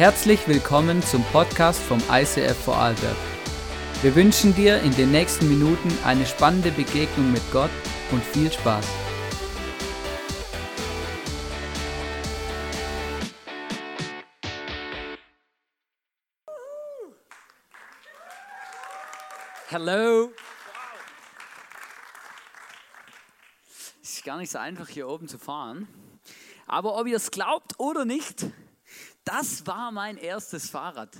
[0.00, 3.18] Herzlich willkommen zum Podcast vom ICF Vorarlberg.
[4.00, 7.68] Wir wünschen dir in den nächsten Minuten eine spannende Begegnung mit Gott
[8.10, 8.86] und viel Spaß.
[19.70, 20.32] Hallo.
[24.02, 25.86] Es ist gar nicht so einfach hier oben zu fahren.
[26.66, 28.46] Aber ob ihr es glaubt oder nicht,
[29.30, 31.16] das war mein erstes Fahrrad.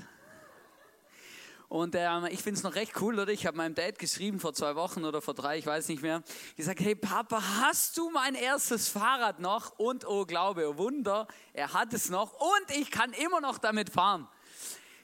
[1.69, 3.33] Und ähm, ich finde es noch recht cool, oder?
[3.33, 6.25] Ich habe meinem Dad geschrieben vor zwei Wochen oder vor drei, ich weiß nicht mehr,
[6.57, 9.79] gesagt, hey Papa, hast du mein erstes Fahrrad noch?
[9.79, 13.91] Und oh Glaube, oh Wunder, er hat es noch und ich kann immer noch damit
[13.91, 14.27] fahren.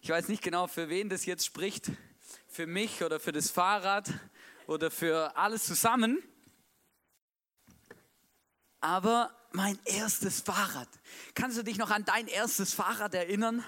[0.02, 1.92] Ich weiß nicht genau, für wen das jetzt spricht,
[2.48, 4.12] für mich oder für das Fahrrad
[4.66, 6.20] oder für alles zusammen.
[8.80, 10.88] Aber mein erstes Fahrrad.
[11.34, 13.64] Kannst du dich noch an dein erstes Fahrrad erinnern?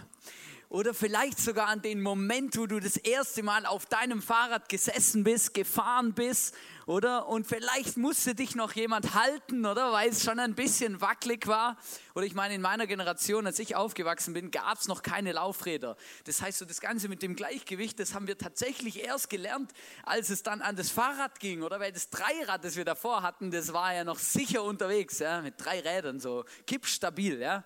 [0.68, 5.24] Oder vielleicht sogar an den Moment, wo du das erste Mal auf deinem Fahrrad gesessen
[5.24, 6.54] bist, gefahren bist,
[6.88, 7.28] oder?
[7.28, 9.92] Und vielleicht musste dich noch jemand halten, oder?
[9.92, 11.76] Weil es schon ein bisschen wackelig war.
[12.14, 15.96] Oder ich meine, in meiner Generation, als ich aufgewachsen bin, gab es noch keine Laufräder.
[16.24, 19.70] Das heißt, so das Ganze mit dem Gleichgewicht, das haben wir tatsächlich erst gelernt,
[20.02, 21.78] als es dann an das Fahrrad ging, oder?
[21.78, 25.42] Weil das Dreirad, das wir davor hatten, das war ja noch sicher unterwegs, ja?
[25.42, 27.64] Mit drei Rädern, so kippstabil, ja?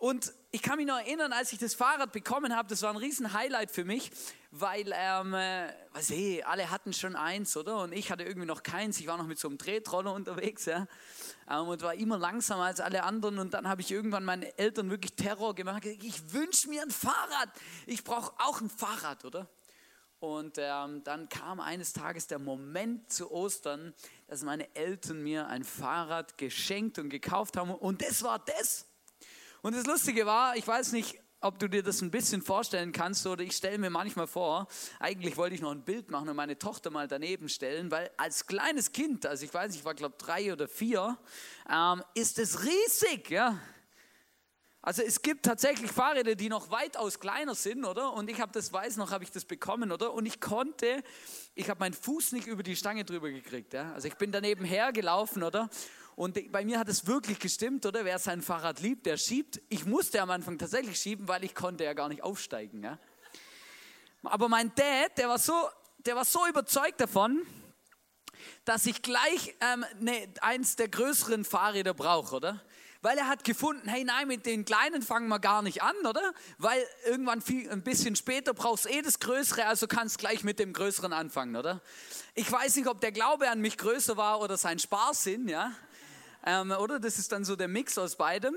[0.00, 2.96] Und ich kann mich noch erinnern, als ich das Fahrrad bekommen habe, das war ein
[2.96, 4.10] riesen Highlight für mich,
[4.50, 7.82] weil ähm, äh, was ich, alle hatten schon eins, oder?
[7.82, 8.98] Und ich hatte irgendwie noch keins.
[8.98, 10.86] Ich war noch mit so einem Tretroller unterwegs, ja,
[11.50, 13.38] ähm, und war immer langsamer als alle anderen.
[13.38, 15.84] Und dann habe ich irgendwann meinen Eltern wirklich Terror gemacht.
[15.84, 17.50] Ich wünsche mir ein Fahrrad.
[17.84, 19.50] Ich brauche auch ein Fahrrad, oder?
[20.18, 23.92] Und ähm, dann kam eines Tages der Moment zu Ostern,
[24.28, 27.70] dass meine Eltern mir ein Fahrrad geschenkt und gekauft haben.
[27.70, 28.86] Und das war das.
[29.62, 33.26] Und das Lustige war, ich weiß nicht, ob du dir das ein bisschen vorstellen kannst
[33.26, 36.58] oder ich stelle mir manchmal vor, eigentlich wollte ich noch ein Bild machen und meine
[36.58, 40.16] Tochter mal daneben stellen, weil als kleines Kind, also ich weiß nicht, ich war glaube
[40.18, 41.18] drei oder vier,
[41.70, 43.58] ähm, ist es riesig, ja.
[44.82, 48.14] Also es gibt tatsächlich Fahrräder, die noch weitaus kleiner sind, oder?
[48.14, 50.14] Und ich habe das, weiß noch, habe ich das bekommen, oder?
[50.14, 51.02] Und ich konnte,
[51.54, 53.92] ich habe meinen Fuß nicht über die Stange drüber gekriegt, ja?
[53.92, 55.68] Also ich bin daneben hergelaufen, oder?
[56.16, 58.06] Und bei mir hat es wirklich gestimmt, oder?
[58.06, 59.60] Wer sein Fahrrad liebt, der schiebt.
[59.68, 62.82] Ich musste am Anfang tatsächlich schieben, weil ich konnte ja gar nicht aufsteigen.
[62.82, 62.98] Ja?
[64.22, 65.52] Aber mein Dad, der war so,
[65.98, 67.42] der war so überzeugt davon,
[68.64, 72.62] dass ich gleich ähm, ne, eins der größeren Fahrräder brauche, oder?
[73.02, 76.34] Weil er hat gefunden, hey nein, mit den kleinen fangen wir gar nicht an, oder?
[76.58, 80.58] Weil irgendwann viel, ein bisschen später brauchst du eh das Größere, also kannst gleich mit
[80.58, 81.80] dem Größeren anfangen, oder?
[82.34, 85.72] Ich weiß nicht, ob der Glaube an mich größer war oder sein Sparsinn, ja?
[86.44, 87.00] ähm, oder?
[87.00, 88.54] Das ist dann so der Mix aus beidem.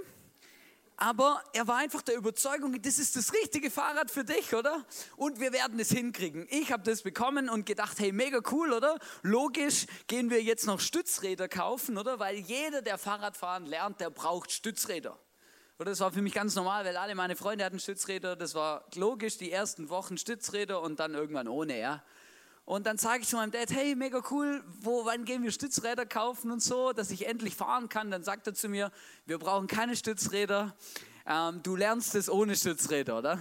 [1.03, 4.85] Aber er war einfach der Überzeugung, das ist das richtige Fahrrad für dich, oder?
[5.17, 6.47] Und wir werden es hinkriegen.
[6.49, 8.97] Ich habe das bekommen und gedacht, hey, mega cool, oder?
[9.21, 12.19] Logisch gehen wir jetzt noch Stützräder kaufen, oder?
[12.19, 15.19] Weil jeder, der Fahrradfahren lernt, der braucht Stützräder.
[15.77, 18.37] Oder das war für mich ganz normal, weil alle meine Freunde hatten Stützräder.
[18.37, 22.01] Das war logisch, die ersten Wochen Stützräder und dann irgendwann ohne, ja.
[22.65, 26.05] Und dann sage ich zu meinem Dad, hey, mega cool, wo, wann gehen wir Stützräder
[26.05, 28.09] kaufen und so, dass ich endlich fahren kann.
[28.09, 28.91] Dann sagt er zu mir,
[29.25, 30.73] wir brauchen keine Stützräder,
[31.25, 33.39] ähm, du lernst es ohne Stützräder, oder?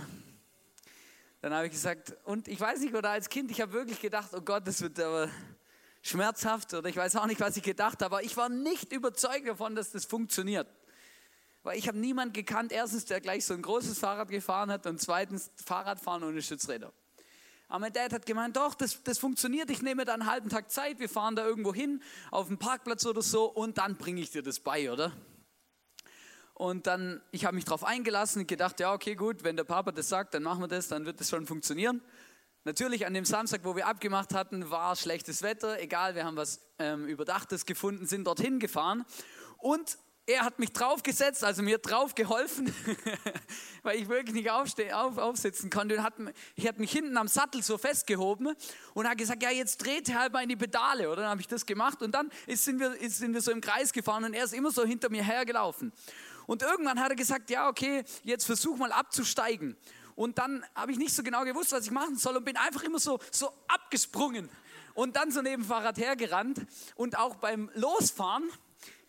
[1.40, 4.30] Dann habe ich gesagt, und ich weiß nicht, oder als Kind, ich habe wirklich gedacht,
[4.32, 5.28] oh Gott, das wird aber
[6.00, 9.46] schmerzhaft, oder ich weiß auch nicht, was ich gedacht habe, aber ich war nicht überzeugt
[9.46, 10.68] davon, dass das funktioniert.
[11.64, 15.00] Weil ich habe niemanden gekannt, erstens, der gleich so ein großes Fahrrad gefahren hat und
[15.00, 16.92] zweitens Fahrradfahren ohne Stützräder.
[17.72, 20.70] Aber mein Dad hat gemeint, doch, das, das funktioniert, ich nehme da einen halben Tag
[20.70, 24.30] Zeit, wir fahren da irgendwo hin, auf den Parkplatz oder so und dann bringe ich
[24.30, 25.10] dir das bei, oder?
[26.52, 29.90] Und dann, ich habe mich darauf eingelassen und gedacht, ja, okay, gut, wenn der Papa
[29.90, 32.02] das sagt, dann machen wir das, dann wird das schon funktionieren.
[32.64, 36.60] Natürlich an dem Samstag, wo wir abgemacht hatten, war schlechtes Wetter, egal, wir haben was
[36.78, 39.06] ähm, Überdachtes gefunden, sind dorthin gefahren
[39.56, 39.96] und
[40.26, 42.72] er hat mich draufgesetzt, also mir drauf geholfen,
[43.82, 45.96] weil ich wirklich nicht aufstehen, auf, aufsitzen konnte.
[45.96, 46.14] Und hat,
[46.54, 48.54] ich hat mich hinten am Sattel so festgehoben
[48.94, 51.08] und hat gesagt, ja, jetzt dreht halt mal in die Pedale.
[51.08, 53.50] Oder dann habe ich das gemacht und dann ist, sind, wir, ist, sind wir so
[53.50, 55.92] im Kreis gefahren und er ist immer so hinter mir hergelaufen.
[56.46, 59.76] Und irgendwann hat er gesagt, ja, okay, jetzt versuch mal abzusteigen.
[60.14, 62.82] Und dann habe ich nicht so genau gewusst, was ich machen soll und bin einfach
[62.82, 64.48] immer so, so abgesprungen
[64.94, 66.60] und dann so neben dem Fahrrad hergerannt.
[66.94, 68.50] Und auch beim Losfahren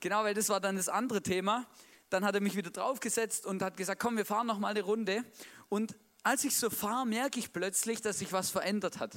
[0.03, 1.65] Genau, weil das war dann das andere Thema.
[2.09, 4.81] Dann hat er mich wieder draufgesetzt und hat gesagt, komm, wir fahren noch mal eine
[4.81, 5.23] Runde.
[5.69, 9.13] Und als ich so fahre, merke ich plötzlich, dass sich was verändert hat.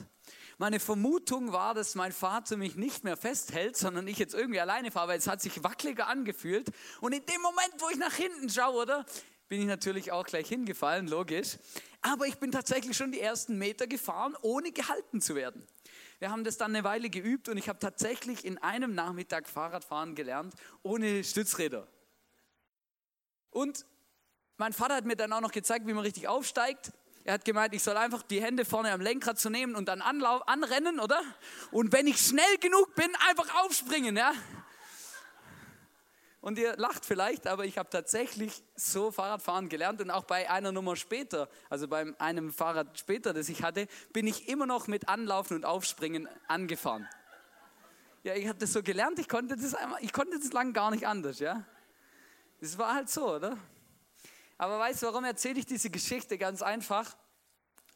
[0.59, 4.93] Meine Vermutung war, dass mein Vater mich nicht mehr festhält, sondern ich jetzt irgendwie alleine
[4.93, 6.71] fahre, weil es hat sich wackeliger angefühlt.
[7.01, 9.05] Und in dem Moment, wo ich nach hinten schaue, oder,
[9.49, 11.59] bin ich natürlich auch gleich hingefallen, logisch.
[12.01, 15.67] Aber ich bin tatsächlich schon die ersten Meter gefahren, ohne gehalten zu werden.
[16.19, 20.15] Wir haben das dann eine Weile geübt und ich habe tatsächlich in einem Nachmittag Fahrradfahren
[20.15, 21.87] gelernt, ohne Stützräder.
[23.51, 23.85] Und
[24.57, 26.93] mein Vater hat mir dann auch noch gezeigt, wie man richtig aufsteigt.
[27.25, 30.01] Er hat gemeint, ich soll einfach die Hände vorne am Lenkrad zu nehmen und dann
[30.01, 31.21] anrennen, oder?
[31.73, 34.33] Und wenn ich schnell genug bin, einfach aufspringen, ja?
[36.47, 40.71] Und ihr lacht vielleicht, aber ich habe tatsächlich so Fahrradfahren gelernt und auch bei einer
[40.71, 45.09] Nummer später, also bei einem Fahrrad später, das ich hatte, bin ich immer noch mit
[45.09, 47.09] Anlaufen und Aufspringen angefahren.
[48.23, 50.93] Ja, ich habe das so gelernt, ich konnte das, einmal, ich konnte das lang gar
[50.93, 51.65] nicht anders, ja.
[52.61, 53.59] Das war halt so, oder?
[54.57, 56.39] Aber weißt du, warum erzähle ich diese Geschichte?
[56.39, 57.17] Ganz einfach,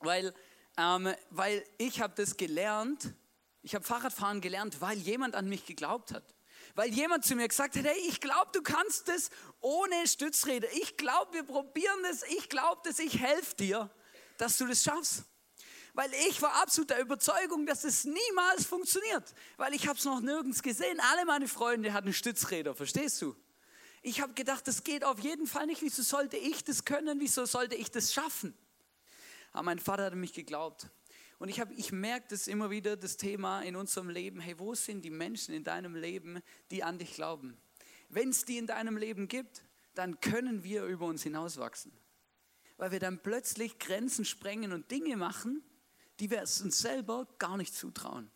[0.00, 0.35] weil,
[0.76, 3.14] ähm, weil ich habe das gelernt,
[3.62, 6.25] ich habe Fahrradfahren gelernt, weil jemand an mich geglaubt hat.
[6.80, 9.28] Weil jemand zu mir gesagt hat, hey, ich glaube, du kannst das
[9.60, 10.66] ohne Stützräder.
[10.72, 12.22] Ich glaube, wir probieren das.
[12.22, 13.90] Ich glaube, dass ich helfe dir,
[14.38, 15.24] dass du das schaffst.
[15.92, 19.34] Weil ich war absolut der Überzeugung, dass es niemals funktioniert.
[19.58, 20.98] Weil ich habe es noch nirgends gesehen.
[21.12, 23.36] Alle meine Freunde hatten Stützräder, verstehst du?
[24.00, 25.82] Ich habe gedacht, das geht auf jeden Fall nicht.
[25.82, 27.20] Wieso sollte ich das können?
[27.20, 28.56] Wieso sollte ich das schaffen?
[29.52, 30.86] Aber mein Vater hat mich geglaubt.
[31.40, 34.40] Und ich, ich merke das immer wieder, das Thema in unserem Leben.
[34.40, 37.56] Hey, wo sind die Menschen in deinem Leben, die an dich glauben?
[38.10, 39.64] Wenn es die in deinem Leben gibt,
[39.94, 41.92] dann können wir über uns hinauswachsen.
[42.76, 45.64] Weil wir dann plötzlich Grenzen sprengen und Dinge machen,
[46.20, 48.31] die wir uns selber gar nicht zutrauen.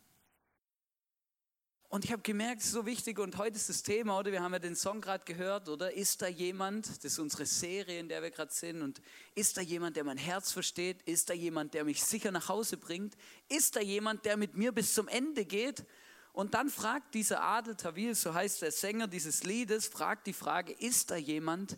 [1.87, 4.31] Und ich habe gemerkt, es ist so wichtig und heute ist das Thema, oder?
[4.31, 5.93] Wir haben ja den Song gerade gehört, oder?
[5.93, 9.01] Ist da jemand, das ist unsere Serie, in der wir gerade sind, und
[9.35, 11.03] ist da jemand, der mein Herz versteht?
[11.03, 13.15] Ist da jemand, der mich sicher nach Hause bringt?
[13.47, 15.85] Ist da jemand, der mit mir bis zum Ende geht?
[16.33, 20.73] Und dann fragt dieser Adel Tawil, so heißt der Sänger dieses Liedes, fragt die Frage,
[20.73, 21.77] ist da jemand,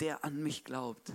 [0.00, 1.12] der an mich glaubt?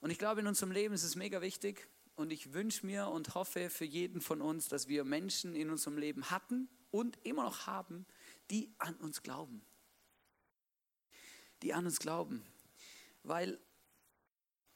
[0.00, 3.34] Und ich glaube, in unserem Leben ist es mega wichtig, und ich wünsche mir und
[3.34, 7.66] hoffe für jeden von uns, dass wir Menschen in unserem Leben hatten und immer noch
[7.66, 8.06] haben,
[8.50, 9.64] die an uns glauben.
[11.62, 12.44] Die an uns glauben.
[13.22, 13.58] Weil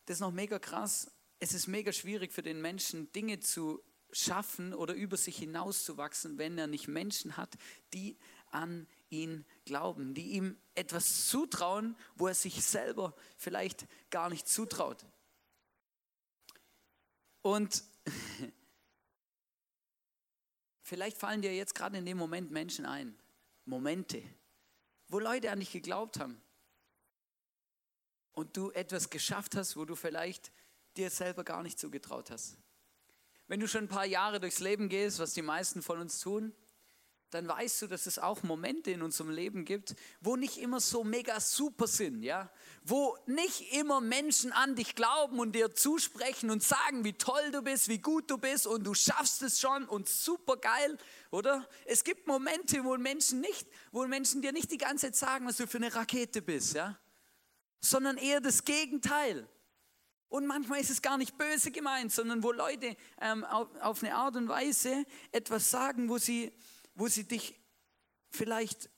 [0.06, 1.10] das ist noch mega krass.
[1.38, 6.58] Es ist mega schwierig für den Menschen, Dinge zu schaffen oder über sich hinauszuwachsen, wenn
[6.58, 7.56] er nicht Menschen hat,
[7.92, 8.16] die
[8.50, 15.04] an ihn glauben, die ihm etwas zutrauen, wo er sich selber vielleicht gar nicht zutraut.
[17.42, 17.82] Und
[20.82, 23.16] vielleicht fallen dir jetzt gerade in dem Moment Menschen ein,
[23.64, 24.22] Momente,
[25.08, 26.40] wo Leute an dich geglaubt haben
[28.32, 30.52] und du etwas geschafft hast, wo du vielleicht
[30.96, 32.56] dir selber gar nicht zugetraut hast.
[33.46, 36.54] Wenn du schon ein paar Jahre durchs Leben gehst, was die meisten von uns tun,
[37.30, 41.04] dann weißt du, dass es auch Momente in unserem Leben gibt, wo nicht immer so
[41.04, 42.50] mega super sind, ja?
[42.84, 47.60] Wo nicht immer Menschen an dich glauben und dir zusprechen und sagen, wie toll du
[47.62, 50.96] bist, wie gut du bist und du schaffst es schon und super geil,
[51.30, 51.68] oder?
[51.84, 55.58] Es gibt Momente, wo Menschen nicht, wo Menschen dir nicht die ganze Zeit sagen, was
[55.58, 56.98] du für eine Rakete bist, ja?
[57.80, 59.46] Sondern eher das Gegenteil.
[60.30, 64.14] Und manchmal ist es gar nicht böse gemeint, sondern wo Leute ähm, auf, auf eine
[64.14, 66.52] Art und Weise etwas sagen, wo sie
[66.98, 67.54] wo sie dich
[68.30, 68.90] vielleicht,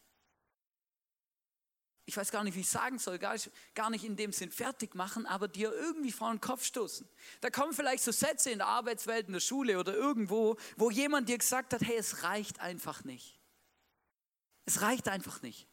[2.07, 4.51] ich weiß gar nicht, wie ich sagen soll, gar nicht, gar nicht in dem Sinn
[4.51, 7.07] fertig machen, aber dir irgendwie vor den Kopf stoßen.
[7.43, 11.29] Da kommen vielleicht so Sätze in der Arbeitswelt, in der Schule oder irgendwo, wo jemand
[11.29, 13.39] dir gesagt hat, hey, es reicht einfach nicht.
[14.65, 15.69] Es reicht einfach nicht.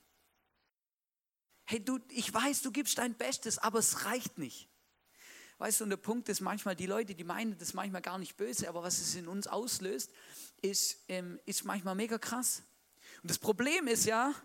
[1.65, 4.69] Hey, du, ich weiß, du gibst dein Bestes, aber es reicht nicht.
[5.59, 8.37] Weißt du, und der Punkt ist manchmal, die Leute, die meinen das manchmal gar nicht
[8.37, 10.11] böse, aber was es in uns auslöst,
[10.61, 12.63] ist, ähm, ist manchmal mega krass.
[13.23, 14.35] Und das Problem ist ja,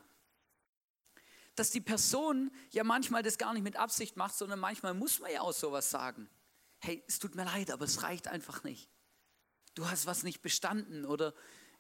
[1.55, 5.31] dass die Person ja manchmal das gar nicht mit Absicht macht, sondern manchmal muss man
[5.31, 6.31] ja auch sowas sagen.
[6.81, 8.89] Hey, es tut mir leid, aber es reicht einfach nicht.
[9.75, 11.35] Du hast was nicht bestanden oder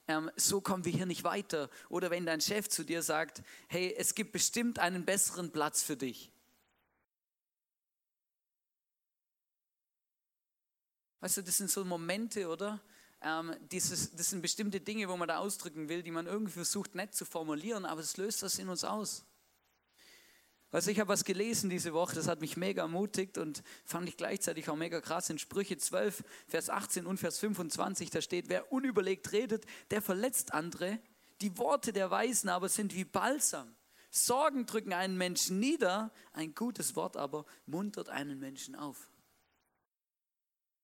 [0.08, 1.70] ähm, so kommen wir hier nicht weiter.
[1.88, 5.96] Oder wenn dein Chef zu dir sagt, hey, es gibt bestimmt einen besseren Platz für
[5.96, 6.31] dich.
[11.22, 12.80] Weißt du, das sind so Momente, oder?
[13.20, 16.96] Ähm, dieses, das sind bestimmte Dinge, wo man da ausdrücken will, die man irgendwie versucht
[16.96, 19.24] nett zu formulieren, aber es löst das in uns aus.
[20.72, 24.16] Also ich habe was gelesen diese Woche, das hat mich mega ermutigt und fand ich
[24.16, 25.30] gleichzeitig auch mega krass.
[25.30, 30.52] In Sprüche 12, Vers 18 und Vers 25, da steht, wer unüberlegt redet, der verletzt
[30.52, 30.98] andere.
[31.40, 33.76] Die Worte der Weisen aber sind wie Balsam.
[34.10, 39.11] Sorgen drücken einen Menschen nieder, ein gutes Wort aber muntert einen Menschen auf.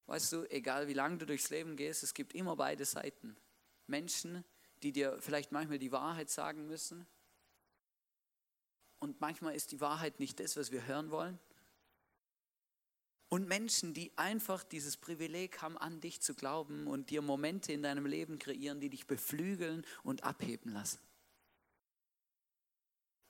[0.08, 3.36] Weißt du, egal wie lange du durchs Leben gehst, es gibt immer beide Seiten.
[3.86, 4.42] Menschen,
[4.82, 7.06] die dir vielleicht manchmal die Wahrheit sagen müssen
[9.00, 11.38] Und manchmal ist die Wahrheit nicht das, was wir hören wollen.
[13.28, 17.82] Und Menschen, die einfach dieses Privileg haben, an dich zu glauben und dir Momente in
[17.82, 20.98] deinem Leben kreieren, die dich beflügeln und abheben lassen.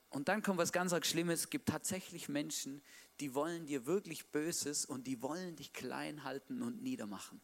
[0.09, 1.41] Und dann kommt was ganz Schlimmes.
[1.41, 2.81] Es gibt tatsächlich Menschen,
[3.19, 7.39] die wollen dir wirklich Böses und die wollen dich klein halten und niedermachen.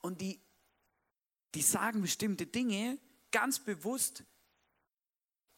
[0.00, 0.40] Und die,
[1.54, 2.98] die sagen bestimmte Dinge
[3.32, 4.24] ganz bewusst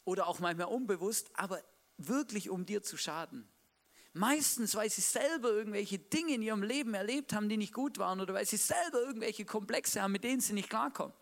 [0.05, 1.63] oder auch manchmal unbewusst, aber
[1.99, 3.47] wirklich um dir zu schaden.
[4.13, 8.21] Meistens, weil sie selber irgendwelche Dinge in ihrem Leben erlebt haben, die nicht gut waren
[8.21, 11.15] oder weil sie selber irgendwelche Komplexe haben, mit denen sie nicht klarkommen.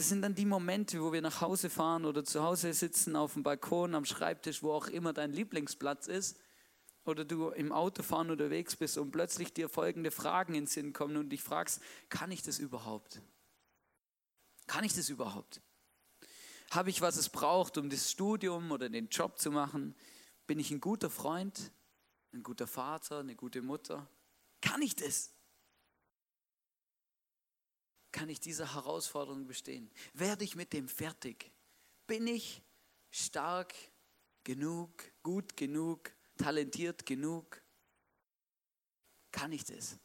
[0.00, 3.34] Das sind dann die Momente, wo wir nach Hause fahren oder zu Hause sitzen auf
[3.34, 6.38] dem Balkon, am Schreibtisch, wo auch immer dein Lieblingsplatz ist.
[7.04, 11.18] Oder du im Autofahren unterwegs bist und plötzlich dir folgende Fragen in den Sinn kommen
[11.18, 13.20] und dich fragst, kann ich das überhaupt?
[14.66, 15.60] Kann ich das überhaupt?
[16.70, 19.94] Habe ich, was es braucht, um das Studium oder den Job zu machen?
[20.46, 21.72] Bin ich ein guter Freund,
[22.32, 24.08] ein guter Vater, eine gute Mutter?
[24.62, 25.34] Kann ich das?
[28.12, 29.90] Kann ich dieser Herausforderung bestehen?
[30.14, 31.50] Werde ich mit dem fertig?
[32.06, 32.62] Bin ich
[33.10, 33.74] stark
[34.44, 34.90] genug,
[35.22, 37.62] gut genug, talentiert genug?
[39.32, 39.98] Kann ich das?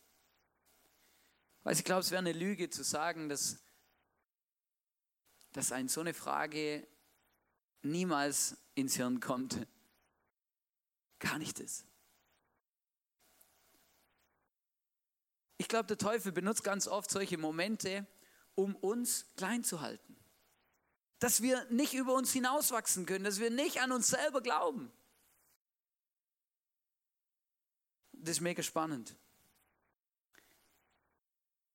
[1.63, 3.57] Weil ich glaube, es wäre eine Lüge zu sagen, dass,
[5.51, 6.87] dass ein so eine Frage
[7.81, 9.65] niemals ins Hirn kommt.
[11.17, 11.85] Kann ich das?
[15.57, 18.05] Ich glaube, der Teufel benutzt ganz oft solche Momente,
[18.55, 20.15] um uns klein zu halten.
[21.19, 24.91] Dass wir nicht über uns hinauswachsen können, dass wir nicht an uns selber glauben.
[28.11, 29.15] Das ist mega spannend.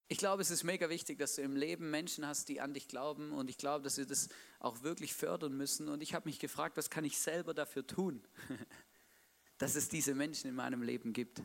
[0.09, 2.89] Ich glaube, es ist mega wichtig, dass du im Leben Menschen hast, die an dich
[2.89, 3.31] glauben.
[3.31, 5.89] Und ich glaube, dass wir das auch wirklich fördern müssen.
[5.89, 8.21] Und ich habe mich gefragt, was kann ich selber dafür tun,
[9.59, 11.43] dass es diese Menschen in meinem Leben gibt.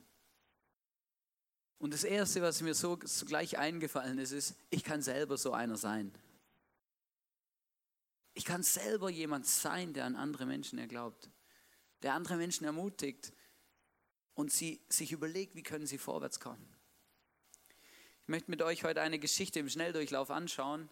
[1.78, 5.78] Und das Erste, was mir so gleich eingefallen ist, ist, ich kann selber so einer
[5.78, 6.12] sein.
[8.34, 11.30] Ich kann selber jemand sein, der an andere Menschen erglaubt,
[12.02, 13.34] der andere Menschen ermutigt
[14.34, 16.76] und sie sich überlegt, wie können sie vorwärts kommen.
[18.24, 20.90] Ich möchte mit euch heute eine Geschichte im Schnelldurchlauf anschauen,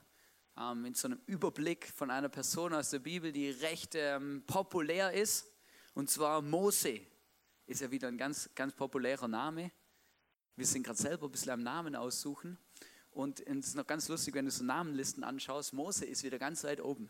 [0.58, 5.13] ähm, mit so einem Überblick von einer Person aus der Bibel, die recht ähm, populär
[5.13, 5.52] ist,
[5.94, 7.02] und zwar Mose.
[7.66, 9.72] Ist ja wieder ein ganz, ganz populärer Name.
[10.55, 12.60] Wir sind gerade selber ein bisschen am Namen aussuchen.
[13.12, 15.74] Und es ist noch ganz lustig, wenn du so Namenlisten anschaust.
[15.74, 17.10] Mose ist wieder ganz weit oben.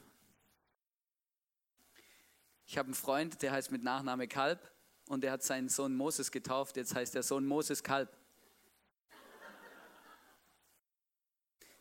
[2.66, 4.72] Ich habe einen Freund, der heißt mit Nachname Kalb
[5.08, 6.78] und der hat seinen Sohn Moses getauft.
[6.78, 8.18] Jetzt heißt der Sohn Moses Kalb.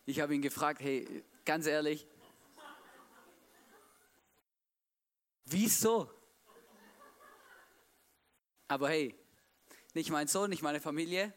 [0.04, 2.06] Ich habe ihn gefragt, hey, ganz ehrlich,
[5.44, 6.12] wieso?
[8.66, 9.14] Aber hey,
[9.94, 11.32] nicht mein Sohn, nicht meine Familie,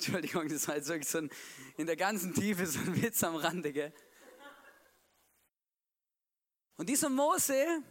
[0.00, 1.30] Entschuldigung, das war jetzt wirklich so ein,
[1.76, 3.92] in der ganzen Tiefe so ein Witz am Rande, gell?
[6.78, 7.82] Und dieser Mose,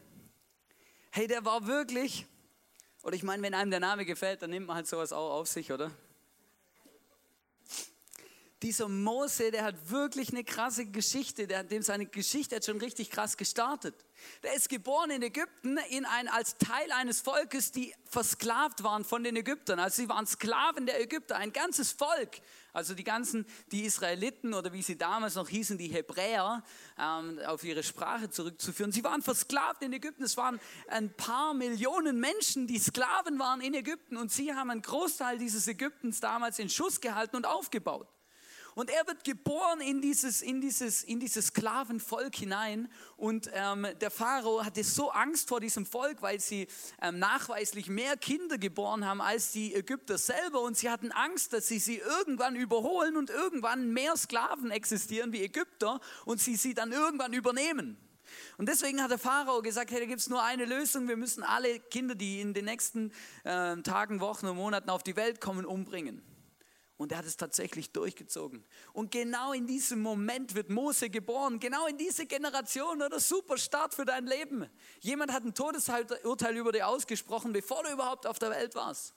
[1.11, 2.25] hey, der war wirklich,
[3.03, 5.47] oder ich meine, wenn einem der Name gefällt, dann nimmt man halt sowas auch auf
[5.47, 5.91] sich, oder?
[8.61, 13.09] Dieser Mose, der hat wirklich eine krasse Geschichte, der, dem seine Geschichte hat schon richtig
[13.09, 13.95] krass gestartet.
[14.43, 19.23] Der ist geboren in Ägypten in ein, als Teil eines Volkes, die versklavt waren von
[19.23, 19.79] den Ägyptern.
[19.79, 22.41] Also sie waren Sklaven der Ägypter, ein ganzes Volk.
[22.73, 26.61] Also die ganzen, die Israeliten oder wie sie damals noch hießen, die Hebräer,
[26.99, 28.91] ähm, auf ihre Sprache zurückzuführen.
[28.91, 30.23] Sie waren versklavt in Ägypten.
[30.23, 34.17] Es waren ein paar Millionen Menschen, die Sklaven waren in Ägypten.
[34.17, 38.07] Und sie haben einen Großteil dieses Ägyptens damals in Schuss gehalten und aufgebaut.
[38.75, 42.89] Und er wird geboren in dieses, in dieses, in dieses Sklavenvolk hinein.
[43.17, 46.67] Und ähm, der Pharao hatte so Angst vor diesem Volk, weil sie
[47.01, 50.61] ähm, nachweislich mehr Kinder geboren haben als die Ägypter selber.
[50.61, 55.43] Und sie hatten Angst, dass sie sie irgendwann überholen und irgendwann mehr Sklaven existieren wie
[55.43, 57.97] Ägypter und sie sie dann irgendwann übernehmen.
[58.57, 61.43] Und deswegen hat der Pharao gesagt, hey, da gibt es nur eine Lösung, wir müssen
[61.43, 63.11] alle Kinder, die in den nächsten
[63.43, 66.21] äh, Tagen, Wochen und Monaten auf die Welt kommen, umbringen.
[66.99, 68.61] Und er hat es tatsächlich durchgezogen.
[68.91, 71.57] Und genau in diesem Moment wird Mose geboren.
[71.57, 74.67] Genau in diese Generation oder super Start für dein Leben.
[74.99, 79.15] Jemand hat ein Todesurteil über dir ausgesprochen, bevor du überhaupt auf der Welt warst.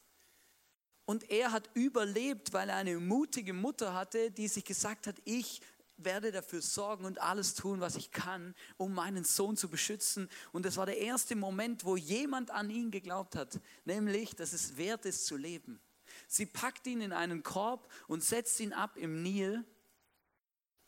[1.06, 5.60] Und er hat überlebt, weil er eine mutige Mutter hatte, die sich gesagt hat, ich
[5.96, 10.28] werde dafür sorgen und alles tun, was ich kann, um meinen Sohn zu beschützen.
[10.52, 14.76] Und das war der erste Moment, wo jemand an ihn geglaubt hat, nämlich, dass es
[14.76, 15.80] wert ist zu leben.
[16.28, 19.64] Sie packt ihn in einen Korb und setzt ihn ab im Nil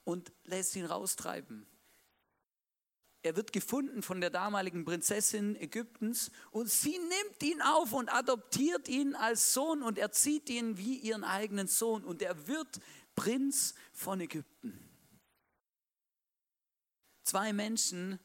[0.05, 1.67] und lässt ihn raustreiben.
[3.23, 8.87] Er wird gefunden von der damaligen Prinzessin Ägyptens und sie nimmt ihn auf und adoptiert
[8.87, 12.81] ihn als Sohn und erzieht ihn wie ihren eigenen Sohn und er wird
[13.15, 14.79] Prinz von Ägypten.
[17.23, 18.19] Zwei Menschen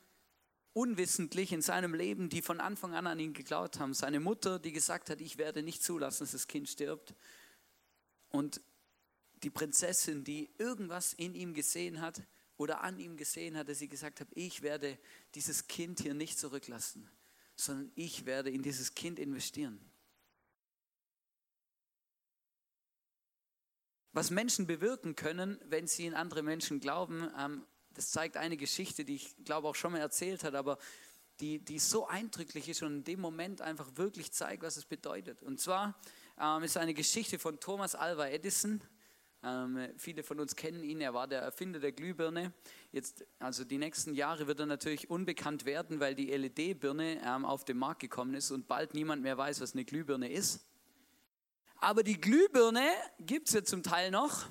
[0.80, 3.94] unwissentlich in seinem Leben, die von Anfang an an ihn geglaubt haben.
[3.94, 7.14] Seine Mutter, die gesagt hat, ich werde nicht zulassen, dass das Kind stirbt.
[8.30, 8.62] Und
[9.44, 12.24] die Prinzessin, die irgendwas in ihm gesehen hat,
[12.60, 15.00] oder an ihm gesehen hat, dass sie gesagt hat, ich werde
[15.34, 17.10] dieses Kind hier nicht zurücklassen,
[17.56, 19.80] sondern ich werde in dieses Kind investieren.
[24.12, 27.66] Was Menschen bewirken können, wenn sie in andere Menschen glauben, ähm,
[28.00, 30.78] das zeigt eine Geschichte, die ich glaube auch schon mal erzählt hat, aber
[31.42, 35.44] die, die so eindrücklich ist und in dem Moment einfach wirklich zeigt, was es bedeutet.
[35.44, 36.00] Und zwar
[36.40, 38.82] ähm, ist eine Geschichte von Thomas Alva Edison.
[39.44, 42.54] Ähm, viele von uns kennen ihn, er war der Erfinder der Glühbirne.
[42.94, 47.66] Jetzt, also die nächsten Jahre wird er natürlich unbekannt werden, weil die LED-Birne ähm, auf
[47.66, 50.66] den Markt gekommen ist und bald niemand mehr weiß, was eine Glühbirne ist.
[51.82, 52.90] Aber die Glühbirne
[53.20, 54.46] gibt es ja zum Teil noch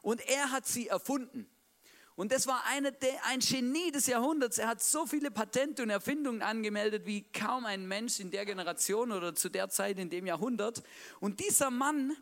[0.00, 1.46] und er hat sie erfunden.
[2.16, 4.56] Und das war eine, ein Genie des Jahrhunderts.
[4.56, 9.12] Er hat so viele Patente und Erfindungen angemeldet wie kaum ein Mensch in der Generation
[9.12, 10.82] oder zu der Zeit in dem Jahrhundert.
[11.20, 12.16] Und dieser Mann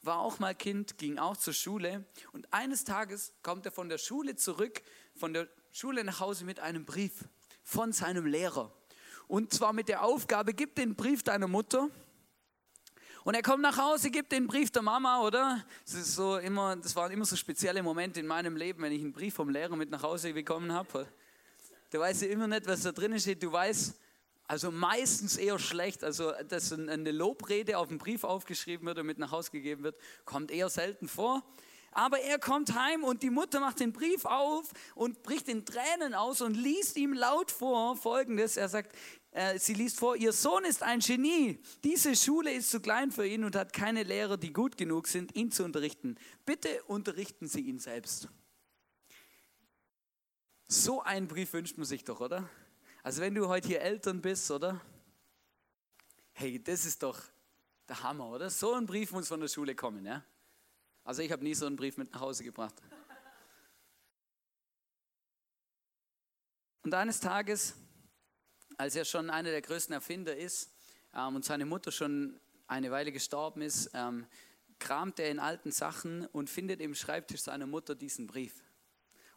[0.00, 3.98] war auch mal Kind, ging auch zur Schule und eines Tages kommt er von der
[3.98, 4.80] Schule zurück,
[5.14, 7.24] von der Schule nach Hause mit einem Brief
[7.62, 8.72] von seinem Lehrer.
[9.28, 11.90] Und zwar mit der Aufgabe, gib den Brief deiner Mutter.
[13.26, 15.64] Und er kommt nach Hause, gibt den Brief der Mama, oder?
[15.84, 19.00] Das, ist so immer, das waren immer so spezielle Momente in meinem Leben, wenn ich
[19.00, 21.08] einen Brief vom Lehrer mit nach Hause bekommen habe.
[21.90, 23.42] Du weißt ja immer nicht, was da drin steht.
[23.42, 23.96] Du weißt,
[24.46, 26.04] also meistens eher schlecht.
[26.04, 29.96] Also, dass eine Lobrede auf dem Brief aufgeschrieben wird und mit nach Hause gegeben wird,
[30.24, 31.42] kommt eher selten vor.
[31.90, 36.14] Aber er kommt heim und die Mutter macht den Brief auf und bricht in Tränen
[36.14, 38.56] aus und liest ihm laut vor Folgendes.
[38.56, 38.94] Er sagt,
[39.58, 41.60] sie liest vor, ihr Sohn ist ein Genie.
[41.84, 45.34] Diese Schule ist zu klein für ihn und hat keine Lehrer, die gut genug sind,
[45.34, 46.16] ihn zu unterrichten.
[46.44, 48.28] Bitte unterrichten Sie ihn selbst.
[50.68, 52.48] So einen Brief wünscht man sich doch, oder?
[53.02, 54.80] Also wenn du heute hier Eltern bist, oder?
[56.32, 57.20] Hey, das ist doch
[57.88, 58.50] der Hammer, oder?
[58.50, 60.24] So ein Brief muss von der Schule kommen, ja?
[61.04, 62.74] Also ich habe nie so einen Brief mit nach Hause gebracht.
[66.82, 67.74] Und eines Tages,
[68.76, 70.70] als er schon einer der größten Erfinder ist
[71.14, 74.26] ähm, und seine Mutter schon eine Weile gestorben ist, ähm,
[74.78, 78.62] kramt er in alten Sachen und findet im Schreibtisch seiner Mutter diesen Brief.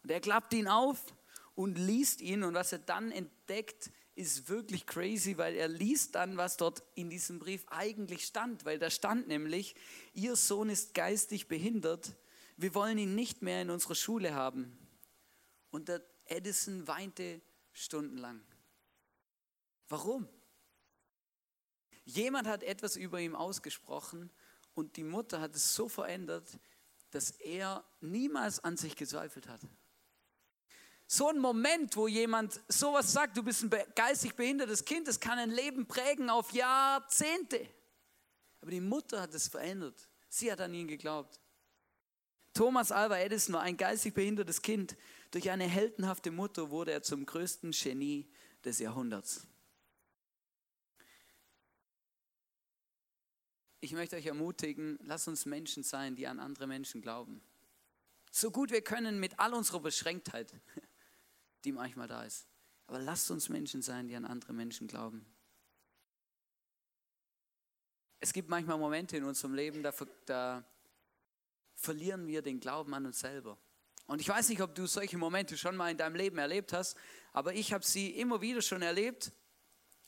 [0.02, 1.14] Und er klappt ihn auf
[1.54, 6.36] und liest ihn und was er dann entdeckt, ist wirklich crazy, weil er liest dann,
[6.36, 9.74] was dort in diesem Brief eigentlich stand, weil da stand nämlich,
[10.12, 12.12] ihr Sohn ist geistig behindert,
[12.56, 14.76] wir wollen ihn nicht mehr in unserer Schule haben.
[15.70, 17.40] Und der Edison weinte
[17.72, 18.42] stundenlang.
[19.90, 20.28] Warum?
[22.04, 24.30] Jemand hat etwas über ihm ausgesprochen
[24.74, 26.58] und die Mutter hat es so verändert,
[27.10, 29.60] dass er niemals an sich gezweifelt hat.
[31.08, 35.40] So ein Moment, wo jemand sowas sagt, du bist ein geistig behindertes Kind, das kann
[35.40, 37.68] ein Leben prägen auf Jahrzehnte.
[38.60, 40.08] Aber die Mutter hat es verändert.
[40.28, 41.40] Sie hat an ihn geglaubt.
[42.54, 44.96] Thomas Alva Edison war ein geistig behindertes Kind.
[45.32, 48.30] Durch eine heldenhafte Mutter wurde er zum größten Genie
[48.64, 49.49] des Jahrhunderts.
[53.80, 57.40] Ich möchte euch ermutigen, lasst uns Menschen sein, die an andere Menschen glauben.
[58.30, 60.52] So gut wir können mit all unserer Beschränktheit
[61.64, 62.46] die manchmal da ist.
[62.86, 65.24] Aber lasst uns Menschen sein, die an andere Menschen glauben.
[68.18, 69.92] Es gibt manchmal Momente in unserem Leben, da,
[70.26, 70.64] da
[71.74, 73.58] verlieren wir den Glauben an uns selber.
[74.06, 76.96] Und ich weiß nicht, ob du solche Momente schon mal in deinem Leben erlebt hast,
[77.32, 79.32] aber ich habe sie immer wieder schon erlebt.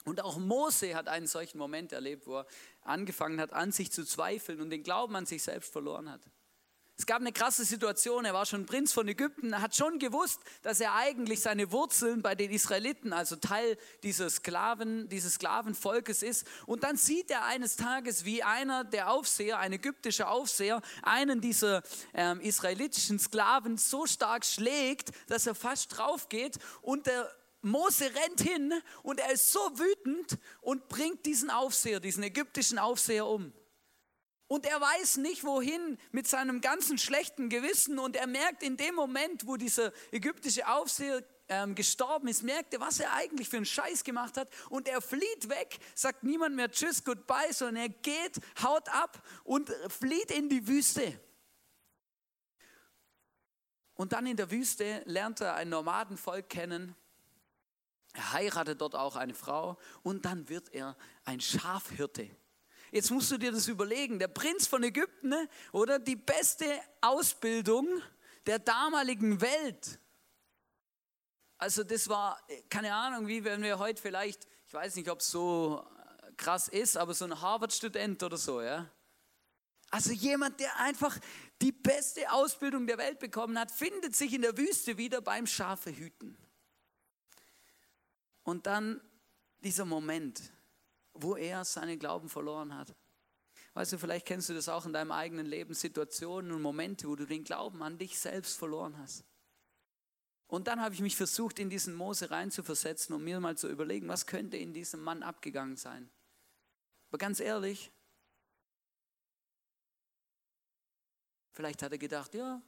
[0.04, 2.46] Und auch Mose hat einen solchen Moment erlebt, wo er
[2.82, 6.22] angefangen hat, an sich zu zweifeln und den Glauben an sich selbst verloren hat.
[7.02, 10.78] Es gab eine krasse Situation, er war schon Prinz von Ägypten, hat schon gewusst, dass
[10.78, 16.46] er eigentlich seine Wurzeln bei den Israeliten, also Teil dieser Sklaven, dieses Sklavenvolkes ist.
[16.66, 21.82] Und dann sieht er eines Tages, wie einer der Aufseher, ein ägyptischer Aufseher, einen dieser
[22.14, 27.28] ähm, israelitischen Sklaven so stark schlägt, dass er fast drauf geht und der
[27.62, 33.26] Mose rennt hin und er ist so wütend und bringt diesen Aufseher, diesen ägyptischen Aufseher
[33.26, 33.52] um.
[34.48, 37.98] Und er weiß nicht, wohin mit seinem ganzen schlechten Gewissen.
[37.98, 42.80] Und er merkt in dem Moment, wo dieser ägyptische Aufseher ähm, gestorben ist, merkt er,
[42.80, 44.48] was er eigentlich für einen Scheiß gemacht hat.
[44.68, 49.70] Und er flieht weg, sagt niemand mehr Tschüss, Goodbye, sondern er geht, haut ab und
[49.88, 51.18] flieht in die Wüste.
[53.94, 56.94] Und dann in der Wüste lernt er ein Nomadenvolk kennen.
[58.12, 62.28] Er heiratet dort auch eine Frau und dann wird er ein Schafhirte.
[62.90, 64.18] Jetzt musst du dir das überlegen.
[64.18, 65.48] Der Prinz von Ägypten, ne?
[65.72, 66.66] oder die beste
[67.00, 67.88] Ausbildung
[68.46, 69.98] der damaligen Welt.
[71.56, 75.30] Also das war, keine Ahnung, wie wenn wir heute vielleicht, ich weiß nicht, ob es
[75.30, 75.86] so
[76.36, 78.90] krass ist, aber so ein Harvard-Student oder so, ja.
[79.90, 81.18] Also jemand, der einfach
[81.60, 85.94] die beste Ausbildung der Welt bekommen hat, findet sich in der Wüste wieder beim Schafe
[85.94, 86.36] hüten.
[88.42, 89.00] Und dann
[89.60, 90.52] dieser Moment,
[91.14, 92.94] wo er seinen Glauben verloren hat.
[93.74, 97.16] Weißt du, vielleicht kennst du das auch in deinem eigenen Leben, Situationen und Momente, wo
[97.16, 99.24] du den Glauben an dich selbst verloren hast.
[100.46, 104.08] Und dann habe ich mich versucht, in diesen Mose reinzuversetzen, um mir mal zu überlegen,
[104.08, 106.10] was könnte in diesem Mann abgegangen sein.
[107.08, 107.92] Aber ganz ehrlich,
[111.52, 112.62] Vielleicht hat er gedacht, ja,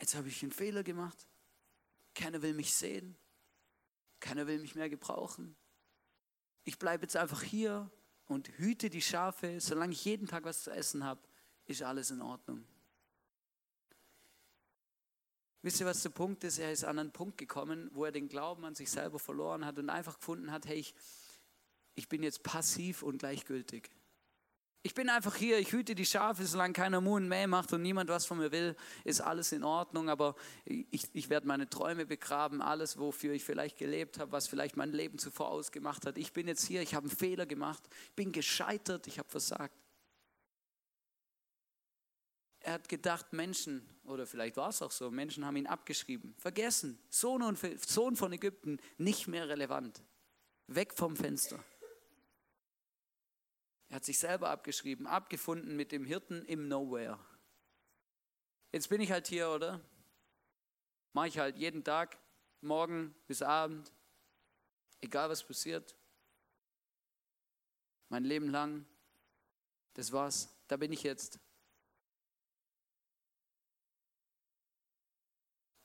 [0.00, 1.28] jetzt habe ich einen Fehler gemacht.
[2.14, 3.16] Keiner will mich sehen.
[4.20, 5.56] Keiner will mich mehr gebrauchen.
[6.64, 7.90] Ich bleibe jetzt einfach hier
[8.26, 9.60] und hüte die Schafe.
[9.60, 11.20] Solange ich jeden Tag was zu essen habe,
[11.66, 12.66] ist alles in Ordnung.
[15.62, 16.58] Wisst ihr, was der Punkt ist?
[16.58, 19.78] Er ist an einen Punkt gekommen, wo er den Glauben an sich selber verloren hat
[19.78, 20.94] und einfach gefunden hat, hey, ich,
[21.94, 23.90] ich bin jetzt passiv und gleichgültig.
[24.82, 27.82] Ich bin einfach hier, ich hüte die Schafe, solange keiner Mu und Mäh macht und
[27.82, 32.06] niemand was von mir will, ist alles in Ordnung, aber ich, ich werde meine Träume
[32.06, 36.16] begraben, alles, wofür ich vielleicht gelebt habe, was vielleicht mein Leben zuvor ausgemacht hat.
[36.16, 37.82] Ich bin jetzt hier, ich habe einen Fehler gemacht,
[38.14, 39.74] bin gescheitert, ich habe versagt.
[42.60, 46.98] Er hat gedacht, Menschen, oder vielleicht war es auch so, Menschen haben ihn abgeschrieben, vergessen,
[47.08, 50.02] Sohn, und, Sohn von Ägypten, nicht mehr relevant,
[50.68, 51.58] weg vom Fenster.
[53.88, 57.18] Er hat sich selber abgeschrieben, abgefunden mit dem Hirten im Nowhere.
[58.72, 59.80] Jetzt bin ich halt hier, oder?
[61.14, 62.18] Mache ich halt jeden Tag,
[62.60, 63.92] morgen bis Abend,
[65.00, 65.96] egal was passiert.
[68.10, 68.86] Mein Leben lang,
[69.94, 71.40] das war's, da bin ich jetzt.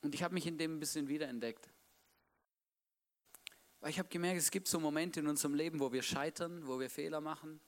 [0.02, 1.70] Und ich habe mich in dem ein bisschen wiederentdeckt.
[3.80, 6.78] Weil ich habe gemerkt, es gibt so Momente in unserem Leben, wo wir scheitern, wo
[6.78, 7.60] wir Fehler machen,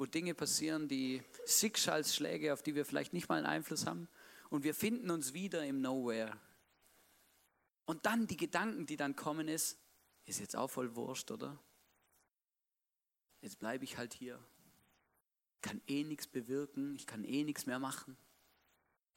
[0.00, 4.08] wo Dinge passieren, die Schicksalsschläge, auf die wir vielleicht nicht mal einen Einfluss haben.
[4.48, 6.40] Und wir finden uns wieder im Nowhere.
[7.84, 9.78] Und dann die Gedanken, die dann kommen, ist,
[10.24, 11.62] ist jetzt auch voll wurscht, oder?
[13.42, 14.42] Jetzt bleibe ich halt hier.
[15.60, 18.16] Kann eh nichts bewirken, ich kann eh nichts mehr machen.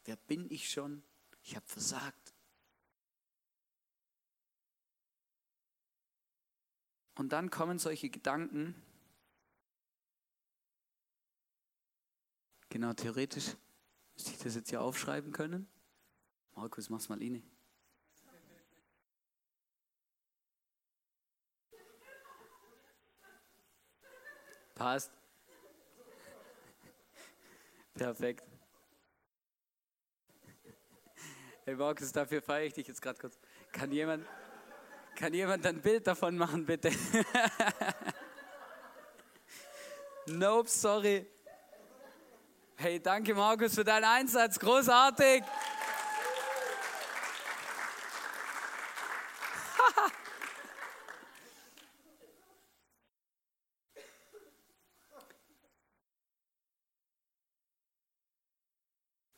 [0.04, 1.02] Wer bin ich schon?
[1.43, 2.34] Ich habe versagt.
[7.15, 8.76] Und dann kommen solche Gedanken,
[12.74, 13.56] Genau, theoretisch
[14.16, 15.70] müsste ich das jetzt hier aufschreiben können.
[16.56, 17.44] Markus, mach's mal inne.
[24.74, 25.12] Passt.
[27.94, 28.44] Perfekt.
[31.66, 33.38] Hey Markus, dafür feiere ich dich jetzt gerade kurz.
[33.72, 34.26] Kann jemand,
[35.16, 36.90] kann jemand ein Bild davon machen, bitte?
[40.26, 41.28] nope, sorry.
[42.84, 45.41] Hey, danke Markus für deinen Einsatz, großartig.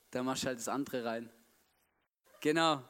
[0.09, 1.29] da machst du halt das andere rein.
[2.41, 2.81] Genau.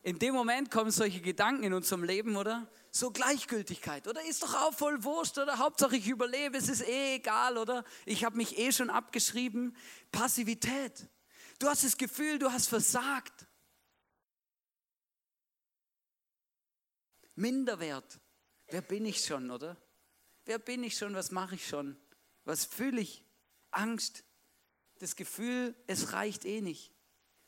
[0.00, 2.66] In dem Moment kommen solche Gedanken in unserem Leben, oder?
[2.94, 4.22] So Gleichgültigkeit, oder?
[4.22, 5.58] Ist doch auch voll wurscht, oder?
[5.58, 7.84] Hauptsache ich überlebe, es ist eh egal, oder?
[8.04, 9.74] Ich habe mich eh schon abgeschrieben.
[10.12, 11.08] Passivität.
[11.58, 13.46] Du hast das Gefühl, du hast versagt.
[17.34, 18.20] Minderwert.
[18.66, 19.76] Wer bin ich schon, oder?
[20.44, 21.14] Wer bin ich schon?
[21.14, 21.96] Was mache ich schon?
[22.44, 23.24] Was fühle ich?
[23.70, 24.22] Angst.
[24.98, 26.92] Das Gefühl, es reicht eh nicht.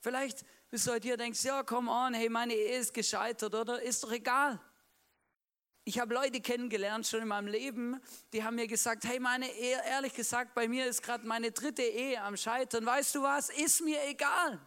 [0.00, 3.54] Vielleicht bist du heute hier und denkst, ja, komm on, hey, meine Ehe ist gescheitert,
[3.54, 3.82] oder?
[3.82, 4.58] Ist doch egal.
[5.86, 8.00] Ich habe Leute kennengelernt schon in meinem Leben,
[8.32, 11.82] die haben mir gesagt, hey, meine Ehe, ehrlich gesagt, bei mir ist gerade meine dritte
[11.82, 12.86] Ehe am Scheitern.
[12.86, 13.50] Weißt du was?
[13.50, 14.58] Ist mir egal.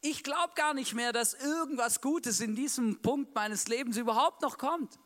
[0.00, 4.56] Ich glaube gar nicht mehr, dass irgendwas Gutes in diesem Punkt meines Lebens überhaupt noch
[4.56, 4.98] kommt.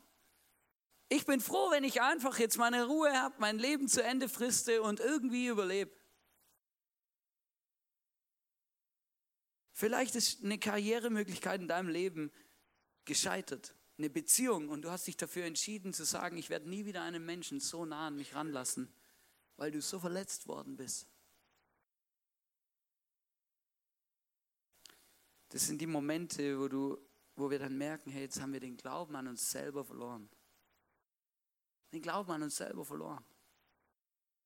[1.09, 4.81] Ich bin froh, wenn ich einfach jetzt meine Ruhe habe, mein Leben zu Ende friste
[4.81, 5.91] und irgendwie überlebe.
[9.73, 12.31] Vielleicht ist eine Karrieremöglichkeit in deinem Leben
[13.03, 17.03] gescheitert eine Beziehung und du hast dich dafür entschieden zu sagen, ich werde nie wieder
[17.03, 18.91] einen Menschen so nah an mich ranlassen,
[19.57, 21.07] weil du so verletzt worden bist.
[25.49, 26.97] Das sind die Momente, wo, du,
[27.35, 30.29] wo wir dann merken, hey, jetzt haben wir den Glauben an uns selber verloren.
[31.93, 33.23] Den Glauben an uns selber verloren.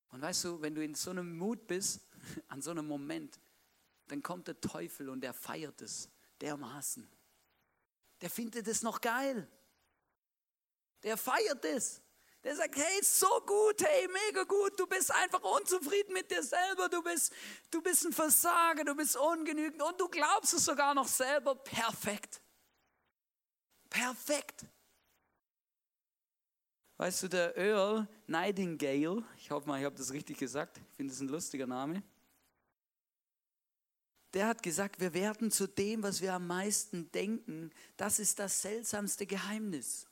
[0.10, 2.02] Und weißt du, wenn du in so einem Mut bist,
[2.50, 3.39] an so einem Moment,
[4.08, 6.10] dann kommt der Teufel und der feiert es
[6.41, 7.08] dermaßen.
[8.21, 9.47] Der findet es noch geil.
[11.04, 12.01] Der feiert es.
[12.43, 16.88] Der sagt, hey, so gut, hey, mega gut, du bist einfach unzufrieden mit dir selber,
[16.89, 17.34] du bist,
[17.71, 22.39] du bist ein Versager, du bist ungenügend und du glaubst es sogar noch selber perfekt.
[23.89, 24.65] Perfekt.
[26.97, 31.13] Weißt du, der Earl Nightingale, ich hoffe mal, ich habe das richtig gesagt, ich finde
[31.13, 32.04] das ein lustiger Name,
[34.36, 37.71] der hat gesagt, wir werden zu dem, was wir am meisten denken.
[37.95, 40.08] Das ist das seltsamste Geheimnis.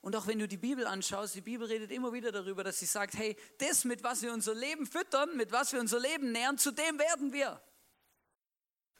[0.00, 2.86] Und auch wenn du die Bibel anschaust, die Bibel redet immer wieder darüber, dass sie
[2.86, 6.58] sagt, hey, das, mit was wir unser Leben füttern, mit was wir unser Leben nähern,
[6.58, 7.60] zu dem werden wir.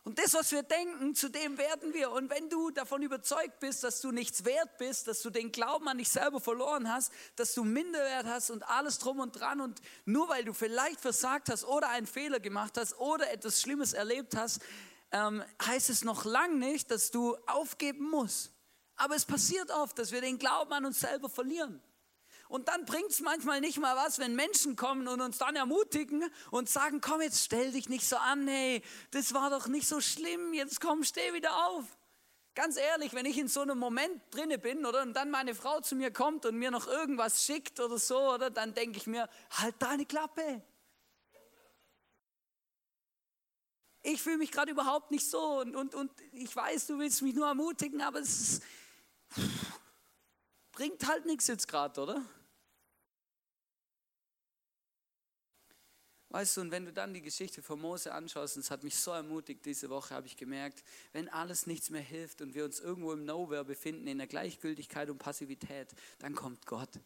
[0.04, 2.10] Und das, was wir denken, zu dem werden wir.
[2.12, 5.86] Und wenn du davon überzeugt bist, dass du nichts wert bist, dass du den Glauben
[5.88, 9.80] an dich selber verloren hast, dass du Minderwert hast und alles drum und dran und
[10.06, 14.34] nur weil du vielleicht versagt hast oder einen Fehler gemacht hast oder etwas Schlimmes erlebt
[14.34, 14.60] hast,
[15.12, 18.52] ähm, heißt es noch lang nicht, dass du aufgeben musst.
[18.96, 21.82] Aber es passiert oft, dass wir den Glauben an uns selber verlieren.
[22.48, 26.24] Und dann bringt es manchmal nicht mal was, wenn Menschen kommen und uns dann ermutigen
[26.50, 30.00] und sagen, komm, jetzt stell dich nicht so an, hey, das war doch nicht so
[30.00, 31.84] schlimm, jetzt komm, steh wieder auf.
[32.54, 35.80] Ganz ehrlich, wenn ich in so einem Moment drinne bin oder und dann meine Frau
[35.80, 39.28] zu mir kommt und mir noch irgendwas schickt oder so, oder dann denke ich mir,
[39.50, 40.62] halt deine Klappe.
[44.02, 47.34] Ich fühle mich gerade überhaupt nicht so und, und, und ich weiß, du willst mich
[47.34, 48.62] nur ermutigen, aber es ist,
[50.72, 52.24] bringt halt nichts jetzt gerade, oder?
[56.30, 58.96] Weißt du, und wenn du dann die Geschichte von Mose anschaust, und es hat mich
[58.96, 62.80] so ermutigt diese Woche, habe ich gemerkt, wenn alles nichts mehr hilft und wir uns
[62.80, 65.88] irgendwo im Nowhere befinden, in der Gleichgültigkeit und Passivität,
[66.18, 67.00] dann kommt Gott.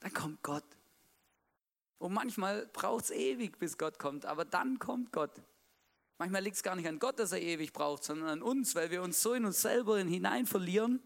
[0.00, 0.64] Dann kommt Gott.
[1.96, 5.40] Und manchmal braucht es ewig, bis Gott kommt, aber dann kommt Gott.
[6.18, 8.90] Manchmal liegt es gar nicht an Gott, dass er ewig braucht, sondern an uns, weil
[8.90, 11.02] wir uns so in uns selber hinein verlieren,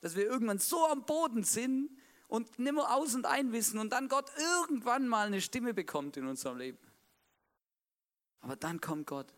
[0.00, 1.96] dass wir irgendwann so am Boden sind
[2.28, 6.26] und nimmer aus und ein wissen und dann Gott irgendwann mal eine Stimme bekommt in
[6.26, 6.78] unserem Leben.
[8.40, 9.32] Aber dann kommt Gott.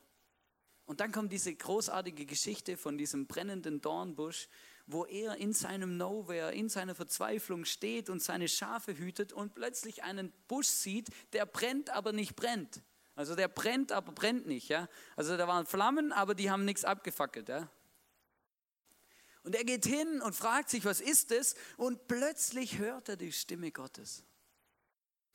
[0.84, 4.48] Und dann kommt diese großartige Geschichte von diesem brennenden Dornbusch,
[4.86, 10.02] wo er in seinem Nowhere, in seiner Verzweiflung steht und seine Schafe hütet und plötzlich
[10.02, 12.82] einen Busch sieht, der brennt, aber nicht brennt.
[13.14, 14.68] Also der brennt, aber brennt nicht.
[14.68, 14.88] Ja?
[15.14, 17.50] Also da waren Flammen, aber die haben nichts abgefackelt.
[17.50, 17.68] Ja?
[19.48, 21.54] Und er geht hin und fragt sich, was ist es?
[21.78, 24.22] Und plötzlich hört er die Stimme Gottes,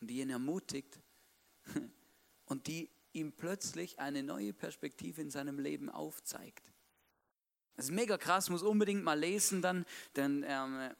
[0.02, 1.00] die ihn ermutigt
[2.46, 6.72] und die ihm plötzlich eine neue Perspektive in seinem Leben aufzeigt.
[7.76, 9.84] Das ist mega krass, muss unbedingt mal lesen dann,
[10.16, 10.92] denn ähm,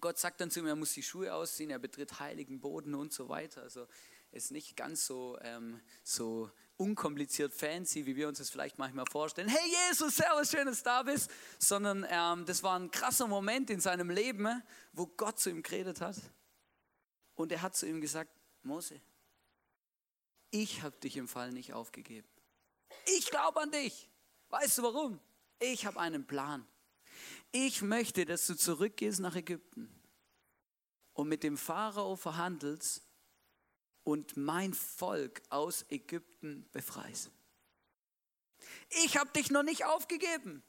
[0.00, 3.12] Gott sagt dann zu ihm, er muss die Schuhe ausziehen, er betritt heiligen Boden und
[3.12, 3.60] so weiter.
[3.60, 3.86] Also
[4.32, 9.48] ist nicht ganz so, ähm, so unkompliziert fancy, wie wir uns das vielleicht manchmal vorstellen.
[9.48, 11.30] Hey Jesus, servus, schön, dass du da bist.
[11.58, 16.00] Sondern ähm, das war ein krasser Moment in seinem Leben, wo Gott zu ihm geredet
[16.00, 16.16] hat.
[17.34, 18.30] Und er hat zu ihm gesagt,
[18.62, 19.00] Mose,
[20.50, 22.28] ich habe dich im Fall nicht aufgegeben.
[23.06, 24.08] Ich glaube an dich.
[24.48, 25.20] Weißt du warum?
[25.58, 26.66] Ich habe einen Plan.
[27.52, 29.88] Ich möchte, dass du zurückgehst nach Ägypten
[31.12, 33.02] und mit dem Pharao verhandelst
[34.04, 37.30] und mein Volk aus Ägypten befreist.
[39.04, 40.62] Ich habe dich noch nicht aufgegeben.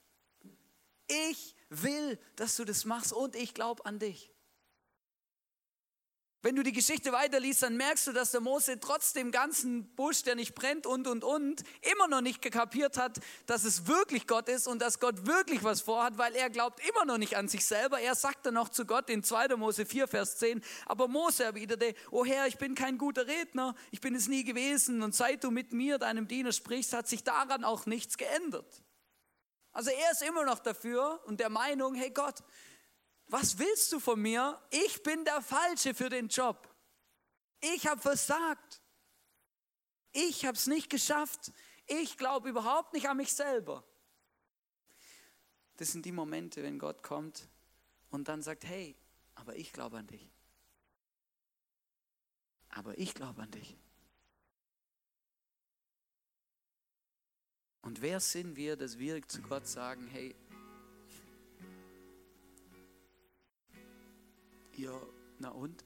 [1.08, 4.33] Ich will, dass du das machst und ich glaube an dich.
[6.44, 10.24] Wenn du die Geschichte weiterliest, dann merkst du, dass der Mose trotz dem ganzen Busch,
[10.24, 14.50] der nicht brennt und und und, immer noch nicht gekapiert hat, dass es wirklich Gott
[14.50, 17.66] ist und dass Gott wirklich was vorhat, weil er glaubt immer noch nicht an sich
[17.66, 18.02] selber.
[18.02, 19.56] Er sagt dann noch zu Gott in 2.
[19.56, 24.02] Mose 4, Vers 10, aber Mose erwiderte, O Herr, ich bin kein guter Redner, ich
[24.02, 27.64] bin es nie gewesen und seit du mit mir, deinem Diener, sprichst, hat sich daran
[27.64, 28.84] auch nichts geändert.
[29.72, 32.44] Also er ist immer noch dafür und der Meinung, hey Gott,
[33.28, 34.62] was willst du von mir?
[34.70, 36.70] Ich bin der Falsche für den Job.
[37.62, 38.82] Ich habe versagt.
[40.12, 41.52] Ich habe es nicht geschafft.
[41.88, 43.84] Ich glaube überhaupt nicht an mich selber.
[45.78, 47.50] Das sind die Momente, wenn Gott kommt
[48.10, 48.96] und dann sagt, hey,
[49.36, 50.30] aber ich glaube an dich.
[52.70, 53.76] Aber ich glaube an dich.
[57.82, 60.36] Und wer sind wir, dass wir zu Gott sagen, hey,
[64.76, 64.92] Ja,
[65.40, 65.84] na und?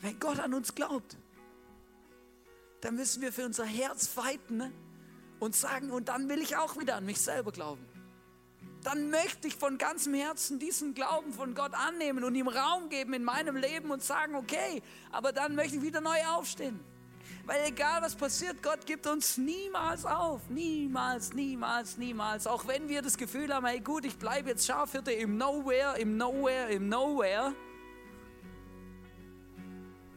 [0.00, 1.16] Wenn Gott an uns glaubt,
[2.80, 4.72] dann müssen wir für unser Herz fighten ne?
[5.40, 7.84] und sagen, und dann will ich auch wieder an mich selber glauben.
[8.82, 13.14] Dann möchte ich von ganzem Herzen diesen Glauben von Gott annehmen und ihm Raum geben
[13.14, 16.78] in meinem Leben und sagen, okay, aber dann möchte ich wieder neu aufstehen.
[17.46, 20.48] Weil egal was passiert, Gott gibt uns niemals auf.
[20.48, 22.46] Niemals, niemals, niemals.
[22.46, 26.16] Auch wenn wir das Gefühl haben, hey gut, ich bleibe jetzt Schafhirte im Nowhere, im
[26.16, 27.54] Nowhere, im Nowhere.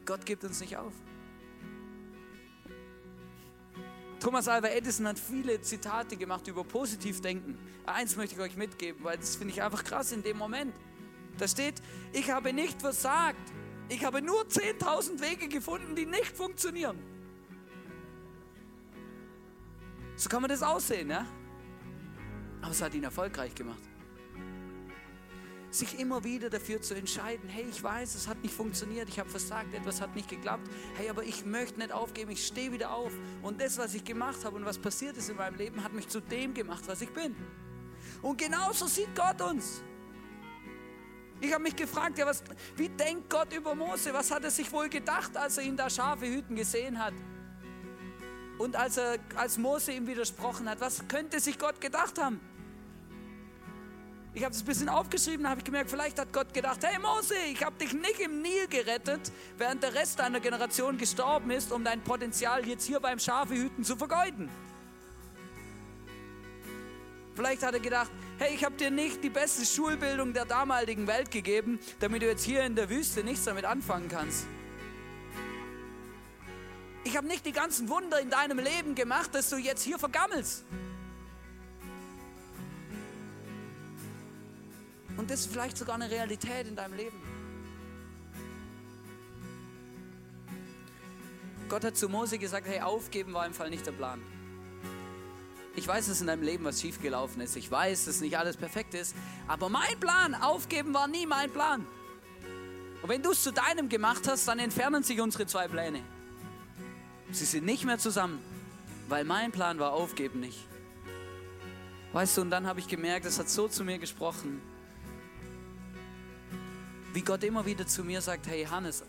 [0.05, 0.93] Gott gibt uns nicht auf.
[4.21, 7.57] Thomas Alva Edison hat viele Zitate gemacht über Positivdenken.
[7.85, 10.73] Eins möchte ich euch mitgeben, weil das finde ich einfach krass in dem Moment.
[11.37, 11.81] Da steht,
[12.13, 13.51] ich habe nicht versagt.
[13.89, 16.97] Ich habe nur 10.000 Wege gefunden, die nicht funktionieren.
[20.17, 21.25] So kann man das aussehen, ja?
[22.61, 23.81] Aber es hat ihn erfolgreich gemacht.
[25.69, 29.29] Sich immer wieder dafür zu entscheiden, hey, ich weiß, es hat nicht funktioniert, ich habe
[29.29, 33.11] versagt, etwas hat nicht geklappt, hey, aber ich möchte nicht aufgeben, ich stehe wieder auf.
[33.43, 36.07] Und das, was ich gemacht habe und was passiert ist in meinem Leben, hat mich
[36.07, 37.35] zu dem gemacht, was ich bin.
[38.23, 39.83] Und genauso sieht Gott uns.
[41.39, 42.43] Ich habe mich gefragt, ja, was,
[42.75, 44.11] wie denkt Gott über Mose?
[44.13, 47.13] Was hat er sich wohl gedacht, als er ihn da Schafe hüten gesehen hat?
[48.57, 52.39] Und als, er, als Mose ihm widersprochen hat, was könnte sich Gott gedacht haben?
[54.33, 57.33] Ich habe es ein bisschen aufgeschrieben, habe ich gemerkt, vielleicht hat Gott gedacht, hey Mose,
[57.51, 61.83] ich habe dich nicht im Nil gerettet, während der Rest deiner Generation gestorben ist, um
[61.83, 64.49] dein Potenzial jetzt hier beim Schafehüten zu vergeuden.
[67.33, 71.29] Vielleicht hat er gedacht, hey, ich habe dir nicht die beste Schulbildung der damaligen Welt
[71.29, 74.45] gegeben, damit du jetzt hier in der Wüste nichts damit anfangen kannst.
[77.07, 80.65] Ich habe nicht die ganzen Wunder in deinem Leben gemacht, dass du jetzt hier vergammelst.
[85.15, 87.17] Und das ist vielleicht sogar eine Realität in deinem Leben.
[91.69, 94.21] Gott hat zu Mose gesagt, hey, aufgeben war im Fall nicht der Plan.
[95.77, 97.55] Ich weiß, dass in deinem Leben was schiefgelaufen ist.
[97.55, 99.15] Ich weiß, dass nicht alles perfekt ist.
[99.47, 101.87] Aber mein Plan, aufgeben war nie mein Plan.
[103.01, 106.03] Und wenn du es zu deinem gemacht hast, dann entfernen sich unsere zwei Pläne.
[107.31, 108.39] Sie sind nicht mehr zusammen,
[109.09, 110.59] weil mein Plan war, aufgeben nicht.
[112.13, 114.61] Weißt du, und dann habe ich gemerkt, es hat so zu mir gesprochen,
[117.13, 119.03] wie Gott immer wieder zu mir sagt, hey Hannes,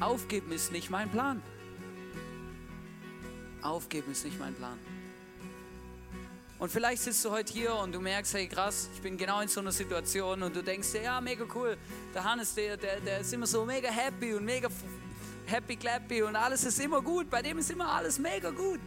[0.00, 1.42] aufgeben ist nicht mein Plan.
[3.62, 4.78] Aufgeben ist nicht mein Plan.
[6.58, 9.48] Und vielleicht sitzt du heute hier und du merkst, hey krass, ich bin genau in
[9.48, 11.76] so einer Situation und du denkst dir, ja, mega cool,
[12.12, 14.68] der Hannes, der, der, der ist immer so mega happy und mega
[15.50, 17.30] happy clappy und alles ist immer gut.
[17.30, 18.80] Bei dem ist immer alles mega gut.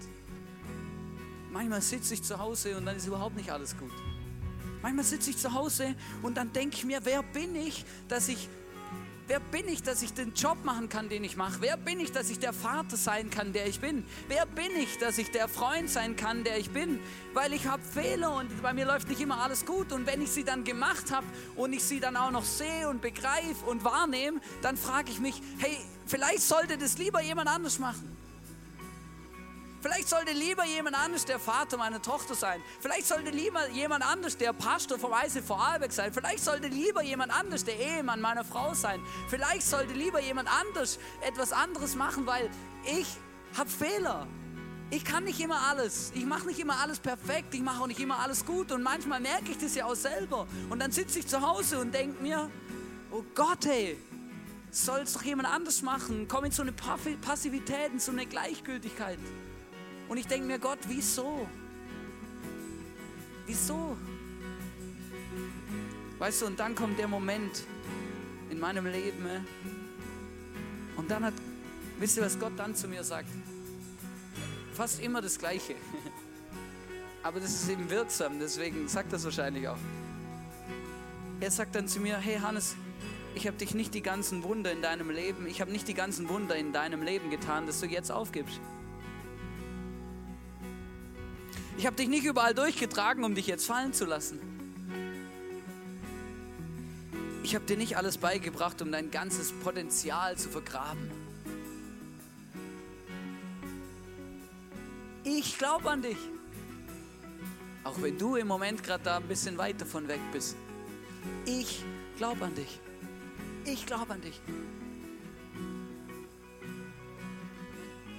[1.52, 3.92] Manchmal sitze ich zu Hause und dann ist überhaupt nicht alles gut.
[4.82, 8.50] Manchmal sitze ich zu Hause und dann denke ich mir, wer bin ich, dass ich
[9.28, 11.62] Wer bin ich, dass ich den Job machen kann, den ich mache?
[11.62, 14.04] Wer bin ich, dass ich der Vater sein kann, der ich bin?
[14.28, 17.00] Wer bin ich, dass ich der Freund sein kann, der ich bin?
[17.34, 19.92] Weil ich habe Fehler und bei mir läuft nicht immer alles gut.
[19.92, 23.02] Und wenn ich sie dann gemacht habe und ich sie dann auch noch sehe und
[23.02, 28.18] begreife und wahrnehme, dann frage ich mich, hey, vielleicht sollte das lieber jemand anders machen.
[29.82, 32.62] Vielleicht sollte lieber jemand anders der Vater meiner Tochter sein.
[32.80, 36.14] Vielleicht sollte lieber jemand anders der Pastor vom Eise Vorarlberg sein.
[36.14, 39.02] Vielleicht sollte lieber jemand anders der Ehemann meiner Frau sein.
[39.28, 42.50] Vielleicht sollte lieber jemand anders etwas anderes machen, weil
[42.86, 43.08] ich
[43.58, 44.28] habe Fehler.
[44.92, 46.12] Ich kann nicht immer alles.
[46.14, 47.56] Ich mache nicht immer alles perfekt.
[47.56, 48.72] Ich mache auch nicht immer alles gut.
[48.72, 50.48] Und manchmal merke ich das ja auch selber.
[50.70, 52.52] Und dann sitze ich zu Hause und denke mir,
[53.10, 53.98] oh Gott, hey,
[54.70, 56.28] soll es doch jemand anders machen.
[56.28, 59.18] Komm in so eine Passivität, in so eine Gleichgültigkeit.
[60.12, 61.48] Und ich denke mir, Gott, wieso?
[63.46, 63.96] Wieso?
[66.20, 67.64] Weißt du, und dann kommt der Moment
[68.50, 69.26] in meinem Leben.
[69.26, 69.40] Äh,
[70.98, 71.34] und dann hat,
[71.98, 73.30] wisst ihr, was Gott dann zu mir sagt?
[74.74, 75.76] Fast immer das Gleiche.
[77.24, 79.80] Aber das ist eben wirksam, deswegen sagt er es wahrscheinlich auch.
[81.40, 82.76] Er sagt dann zu mir, hey Hannes,
[83.34, 86.28] ich habe dich nicht die ganzen Wunder in deinem Leben, ich habe nicht die ganzen
[86.28, 88.60] Wunder in deinem Leben getan, dass du jetzt aufgibst.
[91.78, 94.40] Ich habe dich nicht überall durchgetragen, um dich jetzt fallen zu lassen.
[97.44, 101.10] Ich habe dir nicht alles beigebracht, um dein ganzes Potenzial zu vergraben.
[105.24, 106.18] Ich glaube an dich.
[107.84, 110.56] Auch wenn du im Moment gerade da ein bisschen weit davon weg bist.
[111.46, 111.84] Ich
[112.18, 112.80] glaube an dich.
[113.66, 114.40] Ich glaube an dich.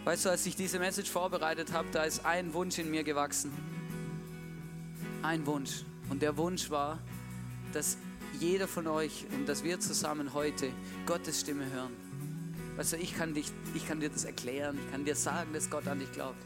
[0.04, 3.52] Weißt du, als ich diese Message vorbereitet habe, da ist ein Wunsch in mir gewachsen.
[5.22, 5.84] Ein Wunsch.
[6.10, 6.98] Und der Wunsch war,
[7.72, 7.96] dass
[8.40, 10.72] jeder von euch und dass wir zusammen heute
[11.06, 11.92] Gottes Stimme hören.
[12.76, 15.70] Weißt du, ich kann, dich, ich kann dir das erklären, ich kann dir sagen, dass
[15.70, 16.42] Gott an dich glaubt.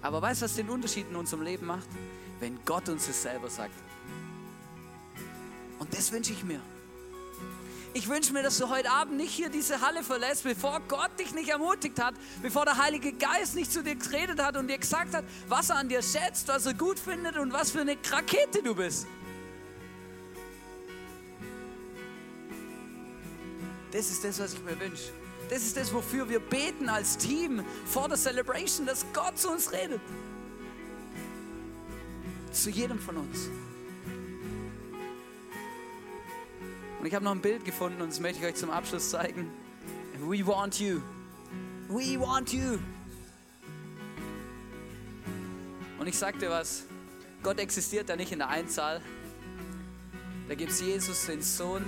[0.00, 1.88] Aber weißt du, was den Unterschied in unserem Leben macht?
[2.38, 3.74] Wenn Gott uns das selber sagt.
[5.80, 6.60] Und das wünsche ich mir.
[7.96, 11.32] Ich wünsche mir, dass du heute Abend nicht hier diese Halle verlässt, bevor Gott dich
[11.32, 15.14] nicht ermutigt hat, bevor der Heilige Geist nicht zu dir geredet hat und dir gesagt
[15.14, 18.62] hat, was er an dir schätzt, was er gut findet und was für eine Rakete
[18.62, 19.06] du bist.
[23.92, 25.10] Das ist das, was ich mir wünsche.
[25.48, 29.72] Das ist das, wofür wir beten als Team vor der Celebration, dass Gott zu uns
[29.72, 30.02] redet.
[32.52, 33.48] Zu jedem von uns.
[36.98, 39.50] Und ich habe noch ein Bild gefunden und das möchte ich euch zum Abschluss zeigen.
[40.20, 41.00] We want you.
[41.88, 42.78] We want you.
[45.98, 46.84] Und ich sag dir was,
[47.42, 49.00] Gott existiert da nicht in der Einzahl.
[50.48, 51.84] Da gibt es Jesus, den Sohn,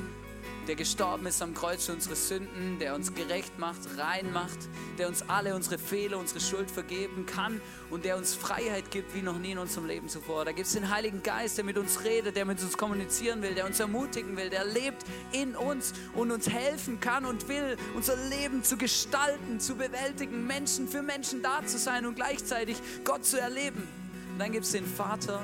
[0.68, 4.58] der gestorben ist am Kreuz für unsere Sünden, der uns gerecht macht, rein macht,
[4.98, 7.60] der uns alle unsere Fehler, unsere Schuld vergeben kann
[7.90, 10.44] und der uns Freiheit gibt wie noch nie in unserem Leben zuvor.
[10.44, 13.54] Da gibt es den Heiligen Geist, der mit uns redet, der mit uns kommunizieren will,
[13.54, 18.16] der uns ermutigen will, der lebt in uns und uns helfen kann und will, unser
[18.16, 23.40] Leben zu gestalten, zu bewältigen, Menschen für Menschen da zu sein und gleichzeitig Gott zu
[23.40, 23.88] erleben.
[24.32, 25.42] Und dann gibt es den Vater,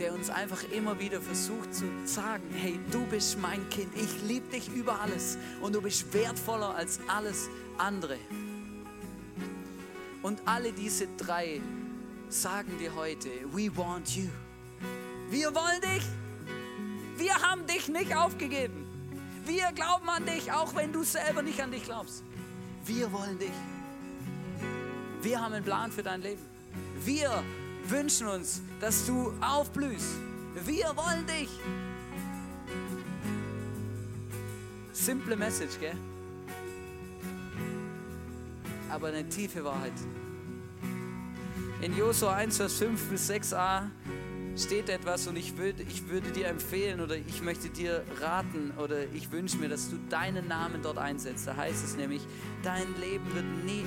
[0.00, 4.48] der uns einfach immer wieder versucht zu sagen, hey, du bist mein Kind, ich liebe
[4.48, 8.16] dich über alles und du bist wertvoller als alles andere.
[10.22, 11.60] Und alle diese drei
[12.30, 14.28] sagen dir heute, we want you.
[15.28, 16.04] Wir wollen dich.
[17.16, 18.86] Wir haben dich nicht aufgegeben.
[19.44, 22.24] Wir glauben an dich, auch wenn du selber nicht an dich glaubst.
[22.86, 23.52] Wir wollen dich.
[25.20, 26.42] Wir haben einen Plan für dein Leben.
[27.04, 27.42] Wir
[27.90, 30.16] wünschen uns, dass du aufblühst.
[30.64, 31.48] Wir wollen dich.
[34.92, 35.96] Simple Message, gell?
[38.90, 39.92] Aber eine tiefe Wahrheit.
[41.80, 43.88] In Josua 1, Vers 5 bis 6a
[44.56, 49.04] steht etwas und ich würde, ich würde dir empfehlen oder ich möchte dir raten oder
[49.14, 51.46] ich wünsche mir, dass du deinen Namen dort einsetzt.
[51.46, 52.22] Da heißt es nämlich,
[52.62, 53.84] dein Leben wird, nie,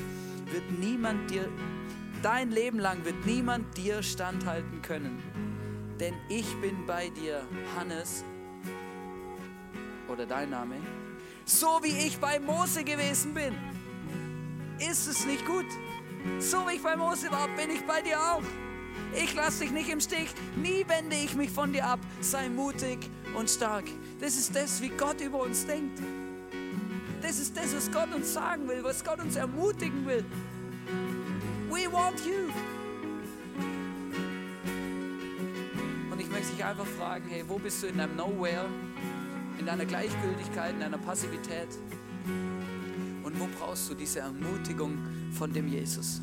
[0.51, 1.47] wird niemand dir
[2.23, 5.21] Dein Leben lang wird niemand dir standhalten können.
[5.99, 7.45] Denn ich bin bei dir,
[7.75, 8.23] Hannes,
[10.07, 10.75] oder dein Name,
[11.43, 13.53] so wie ich bei Mose gewesen bin.
[14.79, 15.65] Ist es nicht gut?
[16.39, 18.43] So wie ich bei Mose war, bin ich bei dir auch.
[19.13, 20.29] Ich lasse dich nicht im Stich.
[20.55, 21.99] Nie wende ich mich von dir ab.
[22.21, 22.99] Sei mutig
[23.35, 23.83] und stark.
[24.21, 25.99] Das ist das, wie Gott über uns denkt.
[27.21, 30.23] Das ist das, was Gott uns sagen will, was Gott uns ermutigen will.
[31.73, 32.51] We want you.
[36.11, 38.67] Und ich möchte dich einfach fragen, hey, wo bist du in deinem Nowhere,
[39.57, 41.69] in deiner Gleichgültigkeit, in deiner Passivität?
[43.23, 44.99] Und wo brauchst du diese Ermutigung
[45.31, 46.21] von dem Jesus?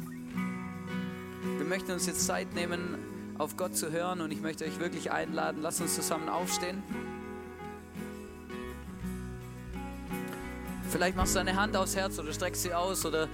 [1.58, 5.10] Wir möchten uns jetzt Zeit nehmen, auf Gott zu hören und ich möchte euch wirklich
[5.10, 6.80] einladen, lasst uns zusammen aufstehen.
[10.90, 13.28] Vielleicht machst du deine Hand aufs Herz oder streckst sie aus oder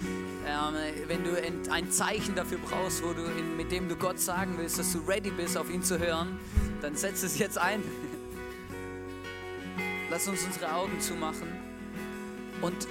[0.47, 0.75] ähm,
[1.07, 1.31] wenn du
[1.71, 4.99] ein Zeichen dafür brauchst, wo du in, mit dem du Gott sagen willst, dass du
[4.99, 6.39] ready bist, auf ihn zu hören,
[6.83, 7.83] dann setz es jetzt ein.
[10.11, 11.49] Lass uns unsere Augen zumachen
[12.61, 12.87] und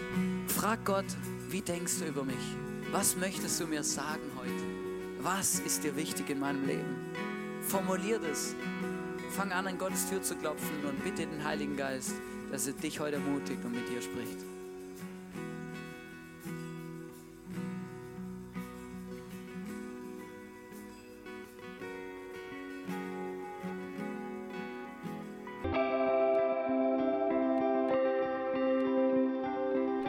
[0.48, 1.06] frag Gott,
[1.50, 2.56] wie denkst du über mich?
[2.92, 5.24] Was möchtest du mir sagen heute?
[5.24, 6.96] Was ist dir wichtig in meinem Leben?
[7.62, 8.56] Formulier das.
[9.36, 12.14] Fang an, an Gottes Tür zu klopfen und bitte den Heiligen Geist,
[12.52, 14.55] dass er dich heute ermutigt und mit dir spricht.